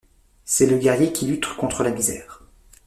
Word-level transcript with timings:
C'est 0.45 0.65
le 0.65 0.79
guerrier 0.79 1.13
qui 1.13 1.27
lutte 1.27 1.45
contre 1.57 1.83
la 1.83 1.91
misère. 1.91 2.41